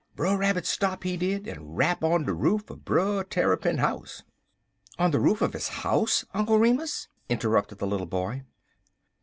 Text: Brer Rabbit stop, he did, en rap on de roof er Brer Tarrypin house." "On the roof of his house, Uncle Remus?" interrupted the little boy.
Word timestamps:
Brer 0.15 0.35
Rabbit 0.35 0.65
stop, 0.65 1.03
he 1.03 1.15
did, 1.15 1.47
en 1.47 1.73
rap 1.75 2.03
on 2.03 2.23
de 2.25 2.33
roof 2.33 2.71
er 2.71 2.75
Brer 2.75 3.23
Tarrypin 3.23 3.77
house." 3.77 4.23
"On 4.97 5.11
the 5.11 5.19
roof 5.19 5.43
of 5.43 5.53
his 5.53 5.67
house, 5.67 6.25
Uncle 6.33 6.57
Remus?" 6.57 7.07
interrupted 7.29 7.77
the 7.77 7.85
little 7.85 8.07
boy. 8.07 8.41